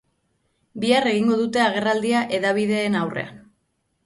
[0.83, 3.39] Bihar egingo dute agerraldia hedabideen aurrean.